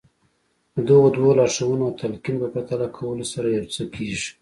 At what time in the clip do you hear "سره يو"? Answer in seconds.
3.33-3.65